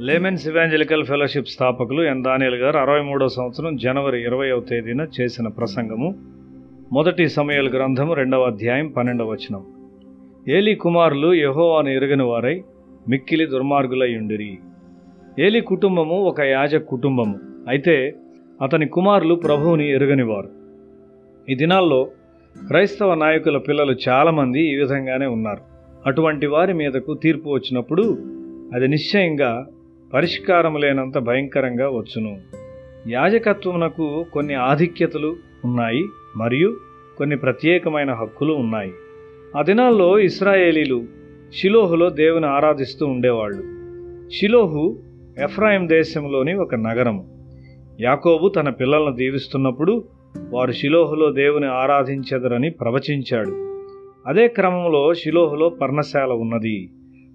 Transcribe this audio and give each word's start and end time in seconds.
Laymen's 0.00 0.48
evangelical 0.48 1.04
fellowship 1.04 1.48
స్థాపకులు 1.48 2.02
ఎన్ 2.02 2.24
దానియల్ 2.24 2.54
గారు 2.54 2.76
అరవై 2.76 3.00
మూడో 3.00 3.28
సంవత్సరం 3.28 3.76
జనవరి 3.76 4.22
ఇరవైవ 4.22 4.60
తేదీన 4.60 5.06
చేసిన 5.20 5.48
ప్రసంగము. 5.48 6.14
మొదటి 6.92 7.28
సమయాల 7.28 7.68
గ్రంథము 7.68 8.14
రెండవ 8.14 8.42
అధ్యాయం 8.42 8.88
పన్నెండవ 8.88 9.30
వచనం. 9.30 9.64
ఏలి 10.48 10.74
కుమారులు 10.74 11.34
యహోవాను 11.34 11.88
ఎరుగని 11.88 12.22
వారై 12.22 12.62
మిక్కిలి 13.08 13.46
దుర్మార్గులయ్యుండిరి 13.46 14.58
ఏలి 15.38 15.60
కుటుంబము 15.60 16.16
ఒక 16.16 16.40
యాజ 16.40 16.76
కుటుంబము. 16.76 17.38
అయితే 17.68 18.14
అతని 18.62 18.86
కుమారులు 18.86 19.34
ప్రభువుని 19.34 19.90
ఎరుగనివారు 19.90 20.48
ఈ 21.48 21.54
దినాల్లో 21.54 22.04
క్రైస్తవ 22.68 23.14
నాయకుల 23.14 23.58
పిల్లలు 23.58 23.96
చాలామంది 24.08 24.60
ఈ 24.72 24.76
విధంగానే 24.76 25.26
ఉన్నారు. 25.26 25.60
అటువంటి 26.06 26.46
వారి 26.46 26.72
మీదకు 26.72 27.14
తీర్పు 27.14 27.50
వచ్చినప్పుడు 27.50 28.02
అది 28.74 28.88
నిశ్చయంగా 28.88 29.66
పరిష్కారం 30.14 30.76
లేనంత 30.76 31.18
భయంకరంగా 31.18 31.88
వచ్చును. 31.88 32.38
యాజకత్వమునకు 33.08 34.26
కొన్ని 34.32 34.54
ఆధిక్యతలు 34.54 35.36
ఉన్నాయి 35.64 36.04
మరియు 36.36 36.76
కొన్ని 37.18 37.36
ప్రత్యేకమైన 37.36 38.12
హక్కులు 38.12 38.52
ఉన్నాయి. 38.52 38.92
ఆ 39.56 39.62
దినాల్లో 39.62 40.18
ఇస్రాయేలీలు 40.18 41.04
షిలోహులో 41.52 42.10
దేవుని 42.10 42.46
ఆరాధిస్తూ 42.46 43.06
ఉండేవాళ్ళు. 43.06 43.62
షిలోహు 44.30 44.98
ఎఫ్రాయిం 45.42 45.88
దేశంలోని 45.88 46.54
ఒక 46.54 46.74
నగరము. 46.74 47.46
యాకోబు 48.00 48.48
తన 48.48 48.68
పిల్లలను 48.68 49.14
దీవిస్తున్నప్పుడు 49.14 50.04
వారు 50.50 50.72
షిలోహులో 50.72 51.32
దేవుని 51.32 51.66
ఆరాధించెదరని 51.66 52.70
ప్రవచించాడు. 52.70 53.50
అదే 54.26 54.48
క్రమంలో 54.48 55.14
షిలోహులో 55.14 55.68
పర్ణశాల 55.68 56.32
ఉన్నది. 56.32 56.90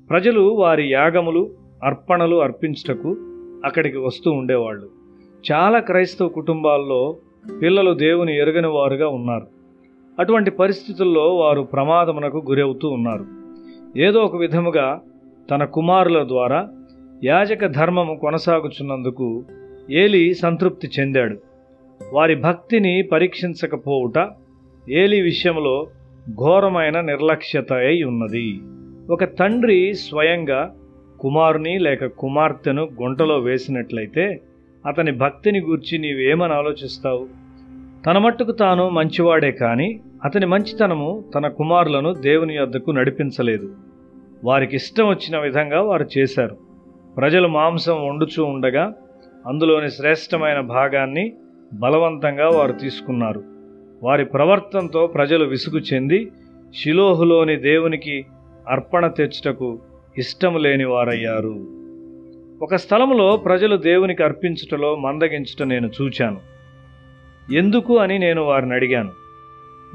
ప్రజలు 0.09 0.41
వారి 0.41 0.91
యాగములు 0.91 1.62
అర్పణలు 1.83 2.35
అర్పించుటకు 2.35 3.15
అక్కడికి 3.65 3.97
వస్తూ 3.97 4.31
ఉండేవాళ్ళు. 4.31 4.89
చాలా 5.51 5.79
క్రైస్తవ 5.79 6.27
కుటుంబాల్లో 6.27 7.17
పిల్లలు 7.61 7.93
దేవుని 7.93 8.37
ఎరుగని 8.37 8.67
వారుగా 8.67 9.07
ఉన్నారు. 9.07 9.47
అటువంటి 10.19 10.51
పరిస్థితుల్లో 10.51 11.35
వారు 11.35 11.61
ప్రమాదమునకు 11.61 12.43
గురవుతూ 12.49 12.89
ఉన్నారు. 12.89 13.25
ఏదో 13.99 14.19
ఒక 14.19 14.35
విధముగా 14.35 15.01
తన 15.51 15.63
కుమారుల 15.63 16.27
ద్వారా 16.27 16.69
యాజక 17.23 17.65
ధర్మము 17.65 18.15
కొనసాగుచున్నందుకు 18.15 19.43
ఏలి 19.91 20.33
సంతృప్తి 20.33 20.89
చెందాడు. 20.99 21.37
వారి 22.13 22.35
భక్తిని 22.35 23.01
పరీక్షించకపోవుట 23.01 24.29
ఏలి 24.89 25.21
విషయంలో 25.21 25.87
ఘోరమైన 26.29 27.01
నిర్లక్ష్యత 27.01 27.73
అయి 27.73 28.03
ఉన్నది. 28.03 28.59
ఒక 29.13 29.23
తండ్రి 29.23 29.93
స్వయంగా 29.93 30.75
కుమారుని 31.23 31.79
లేక 31.79 32.05
కుమార్తెను 32.05 32.89
గుంటలో 33.01 33.39
వేసినట్లయితే 33.39 34.41
అతని 34.85 35.11
భక్తిని 35.11 35.59
గూర్చి 35.59 35.97
నీవేమని 35.97 36.53
ఆలోచిస్తావు? 36.53 37.27
తన 38.05 38.17
మట్టుకు 38.17 38.51
తాను 38.51 38.89
మంచివాడే 38.89 39.51
కానీ 39.51 39.99
అతని 40.25 40.45
మంచితనము 40.45 41.23
తన 41.35 41.47
కుమారులను 41.47 42.13
దేవుని 42.13 42.55
యొద్దకు 42.55 42.91
నడిపించలేదు. 42.91 43.75
వారికి 44.43 44.75
ఇష్టం 44.75 45.07
వచ్చిన 45.07 45.39
విధంగా 45.39 45.81
వారు 45.81 46.05
చేశారు. 46.17 46.57
ప్రజలు 47.17 47.47
మాంసం 47.47 48.07
వండుచూ 48.07 48.45
ఉండగా 48.45 48.93
అందులోని 49.47 49.91
శ్రేష్టమైన 49.91 50.59
భాగాన్ని 50.59 51.33
బలవంతంగా 51.73 52.49
వారు 52.49 52.71
తీసుకున్నారు. 52.71 53.43
వారి 54.03 54.25
ప్రవర్తనతో 54.25 55.07
ప్రజలు 55.07 55.45
విసుగు 55.45 55.79
చెంది 55.79 56.31
షిలోహులోని 56.73 57.55
దేవునికి 57.55 58.25
అర్పణ 58.69 59.07
తెచ్చుటకు 59.07 59.79
ఇష్టం 60.17 60.57
లేని 60.57 60.85
వారయ్యారు. 60.85 61.67
ఒక 62.61 62.75
స్థలంలో 62.75 63.37
ప్రజలు 63.37 63.75
దేవునికి 63.75 64.23
అర్పించుటలో 64.23 64.95
మందగించుట 64.95 65.63
నేను 65.63 65.89
చూచాను. 66.01 66.39
ఎందుకు 67.53 67.97
అని 67.97 68.19
నేను 68.19 68.41
వారిని 68.41 68.73
అడిగాను. 68.73 69.11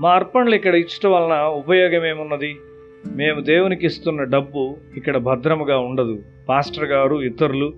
మా 0.00 0.10
అర్పణలు 0.10 0.54
ఇక్కడ 0.54 0.74
ఇచ్చట 0.74 1.06
వలన 1.06 1.42
ఉపయోగమేమున్నది? 1.42 2.56
మేము 3.14 3.40
దేవునికి 3.40 3.86
ఇస్తున్న 3.86 4.22
డబ్బు 4.22 4.76
ఇక్కడ 4.96 5.16
భద్రముగా 5.16 5.78
ఉండదు. 5.78 6.18
పాస్టర్ 6.48 6.84
గారు 6.84 7.22
ఇతరులు 7.22 7.72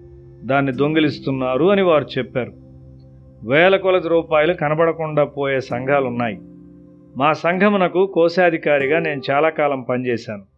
దాన్ని 0.44 0.72
దొంగిలిస్తున్నారు 0.72 1.64
అని 1.64 1.82
వారు 1.82 2.06
చెప్పారు. 2.18 2.52
వేల 3.44 3.76
కొలది 3.76 4.08
రూపాయలు 4.08 4.52
కనబడకుండా 4.52 5.24
పోయే 5.24 5.60
సంఘాలు 5.60 6.06
ఉన్నాయి 6.06 6.38
మా 7.16 7.32
సంఘమునకు 7.32 8.06
కోశాధికారిగా 8.06 8.98
నేను 8.98 9.22
చాలా 9.30 9.48
కాలం 9.48 9.82
పనిచేశాను. 9.82 10.49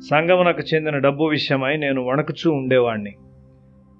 సంగమునకు 0.00 0.62
చెందిన 0.74 0.98
డబ్బు 0.98 1.24
విషయమై 1.24 1.76
నేను 1.76 2.04
వణకుచూ 2.04 2.52
ఉండేవాణ్ణి. 2.52 3.14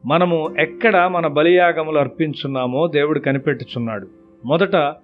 మనము 0.06 0.54
ఎక్కడ 0.58 0.96
మన 0.96 1.26
బలియాగములు 1.26 1.98
అర్పించున్నామో 1.98 2.86
దేవుడు 2.86 3.18
కనిపెట్టుచున్నాడు. 3.18 4.06
మొదట 4.46 4.94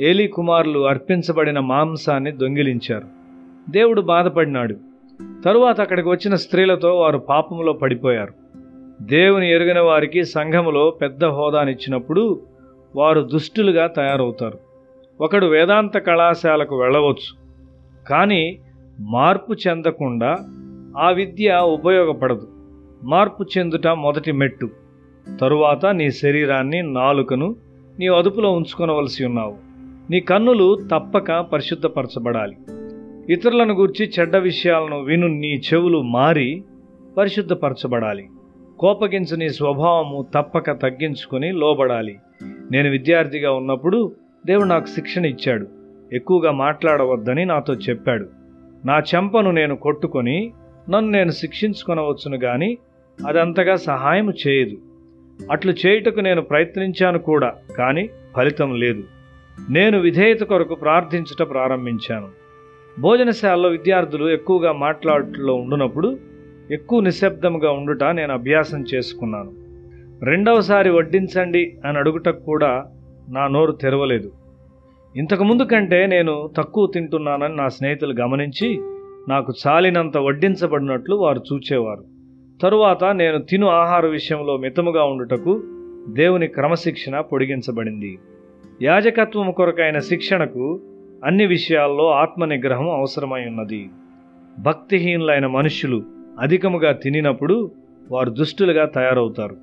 ఏలీ 0.00 0.26
కుమారులు 0.26 0.86
అర్పించబడిన 0.86 1.58
మాంసాన్ని 1.58 2.32
దొంగిలించారు. 2.32 3.04
దేవుడు 3.70 4.00
బాధపడినాడు. 4.00 4.76
తరువాత 5.44 5.80
అక్కడికి 5.80 6.08
వచ్చిన 6.08 6.34
స్త్రీలతో 6.34 6.96
వారు 6.96 7.18
పాపములో 7.18 7.72
పడిపోయారు. 7.72 8.32
దేవుని 9.02 9.52
ఎరుగిన 9.52 9.80
వారికి 9.80 10.24
సంఘములో 10.24 10.90
పెద్ద 10.90 11.24
హోదానిచ్చినప్పుడు 11.24 12.40
వారు 12.96 13.20
దుష్టులుగా 13.20 13.86
తయారవుతారు. 13.86 14.58
ఒకడు 15.20 15.46
వేదాంత 15.46 15.98
కళాశాలకు 15.98 16.80
వెళ్ళవచ్చు. 16.80 17.36
కానీ 18.08 18.58
మార్పు 19.00 19.52
చెందకుండా 19.52 20.36
ఆ 20.98 21.10
విద్య 21.10 21.60
ఉపయోగపడదు. 21.62 22.48
మార్పు 23.04 23.46
చెందుట 23.58 23.86
మొదటి 23.86 24.32
మెట్టు. 24.32 24.68
తరువాత 25.40 25.86
నీ 25.86 26.10
శరీరాన్ని 26.10 26.82
నాలుకను 26.82 27.56
నీ 27.98 28.06
అదుపులో 28.06 28.52
ఉంచుకొనవలసి 28.52 29.24
ఉన్నావు. 29.24 29.56
నీ 30.10 30.20
కన్నులు 30.20 30.88
తప్పక 30.92 31.40
పరిశుద్ధపరచబడాలి. 31.40 32.56
ఇతరులను 33.32 33.74
గూర్చి 33.74 34.10
చెడ్డ 34.20 34.36
విషయాలను 34.36 35.00
విను 35.00 35.26
నీ 35.26 35.54
చెవులు 35.54 36.02
మారి 36.02 36.64
పరిశుద్ధపరచబడాలి. 37.18 38.28
కోపగించు 38.78 39.36
నీ 39.36 39.48
స్వభావము 39.48 40.26
తప్పక 40.34 40.70
తగ్గించుకొని 40.70 41.52
లోబడాలి. 41.52 42.18
నేను 42.72 42.90
విద్యార్థిగా 42.90 43.52
ఉన్నప్పుడు 43.52 44.12
దేవుడు 44.46 44.64
నాకు 44.64 44.86
శిక్షణ 44.86 45.26
ఇచ్చాడు. 45.26 45.66
ఎక్కువగా 46.12 46.52
మాట్లాడవద్దని 46.52 47.44
నాతో 47.44 47.74
చెప్పాడు. 47.74 48.37
నా 48.84 48.98
చెంపను 48.98 49.50
నేను 49.50 49.76
కొట్టుకొని 49.76 50.52
నన్ను 50.90 51.10
నేను 51.10 51.30
శిక్షించుకొనవచ్చును 51.30 52.36
గాని 52.36 52.78
అదంతగా 53.26 53.76
సహాయం 53.76 54.32
చేయదు. 54.46 54.76
అట్లు 55.52 55.72
చేయుటకు 55.86 56.20
నేను 56.20 56.42
ప్రయత్నించాను 56.42 57.18
కూడా 57.18 57.52
కానీ 57.78 58.10
ఫలితం 58.36 58.80
లేదు. 58.80 59.02
నేను 59.70 60.00
విధేయత 60.00 60.40
కొరకు 60.40 60.74
ప్రార్థించుట 60.74 61.50
ప్రారంభించాను. 61.50 62.28
భోజనశాలలో 63.00 63.68
విద్యార్థులు 63.68 64.28
ఎక్కువగా 64.28 64.72
మాట్లాడుటలో 64.72 65.54
ఉండునప్పుడు 65.54 66.18
ఎక్కువ 66.70 67.00
నిశ్శబ్దంగా 67.00 67.70
ఉండుట 67.70 68.04
నేను 68.04 68.32
అభ్యాసం 68.32 68.84
చేసుకున్నాను. 68.94 69.52
రెండవసారి 70.24 70.90
వడ్డించండి 70.90 71.78
అని 71.84 71.98
అడుగుటకు 71.98 72.40
కూడా 72.40 72.84
నా 73.28 73.46
నోరు 73.46 73.72
తెరవలేదు. 73.72 74.32
ఇంతకుముందు 75.18 75.62
కంటే 75.62 76.06
నేను 76.06 76.50
తక్కువ 76.56 76.86
తింటున్నానని 76.94 77.56
నా 77.56 77.68
స్నేహితులు 77.68 78.14
గమనించి 78.20 78.80
నాకు 79.28 79.52
చాలినంత 79.66 80.18
వడ్డించబడినట్లు 80.18 81.16
వారు 81.16 81.42
చూచేవారు. 81.52 82.04
తరువాత 82.62 83.04
నేను 83.04 83.38
తిను 83.38 83.66
ఆహార 83.66 84.06
విషయంలో 84.06 84.56
మితముగా 84.56 85.04
ఉండుటకు 85.04 85.62
దేవుని 86.08 86.46
క్రమశిక్షణ 86.46 87.20
పొడిగించబడింది. 87.20 88.18
యాజకత్వం 88.82 89.52
కొరకైన 89.52 89.98
శిక్షణకు 89.98 90.80
అన్ని 91.24 91.46
విషయాల్లో 91.46 92.10
ఆత్మ 92.10 92.44
నిగ్రహం 92.44 92.90
అవసరమై 92.90 93.46
ఉన్నది. 93.46 93.90
భక్తిహీనులైన 94.58 95.46
మనుష్యులు 95.46 96.02
అధికముగా 96.40 96.92
తినినప్పుడు 96.92 97.70
వారు 98.10 98.30
దుష్టులుగా 98.30 98.86
తయారవుతారు. 98.86 99.56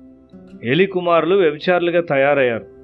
ఎలి 0.64 0.86
కుమారులు 0.86 1.36
వ్యభిచారులుగా 1.36 2.00
తయారయ్యారు. 2.00 2.75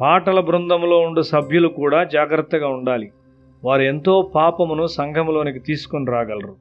పాటల 0.00 0.40
బృందంలో 0.40 0.98
ఉండు 1.00 1.20
సభ్యులు 1.20 1.68
కూడా 1.68 2.04
జాగ్రత్తగా 2.04 2.68
ఉండాలి. 2.68 3.12
వారు 3.64 3.82
ఎంతో 3.82 4.32
పాపమును 4.34 4.86
సంఘములోనికి 4.86 5.58
తీసుకొని 5.58 6.06
రాగలరు. 6.06 6.56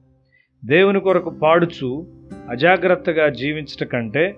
దేవుని 0.65 0.99
కొరకు 0.99 1.29
పాడుచు 1.29 2.05
అజాగ్రత్తగా 2.49 3.29
జీవించట 3.29 3.87
కంటే 3.87 4.35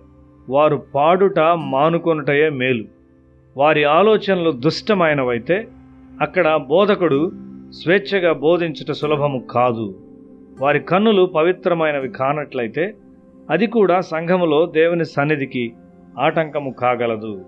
వారు 0.50 0.84
పాడుట 0.96 1.40
మానుకొనుటయే 1.40 2.50
మేలు. 2.50 2.86
వారి 3.58 3.84
ఆలోచనలు 3.84 4.52
దుష్టమైనవైతే 4.52 5.68
అక్కడ 6.22 6.56
బోధకుడు 6.56 7.32
స్వేచ్ఛగా 7.72 8.34
బోధించుట 8.34 8.92
సులభము 8.92 9.40
కాదు. 9.52 9.96
వారి 10.62 10.80
కన్నులు 10.80 11.26
పవిత్రమైనవి 11.26 12.10
కానట్లయితే 12.10 12.94
అది 13.50 13.68
కూడా 13.68 14.02
సంఘములో 14.02 14.66
దేవుని 14.66 15.06
సన్నిధికి 15.06 15.74
ఆటంకము 16.20 16.70
కాగలదు. 16.70 17.46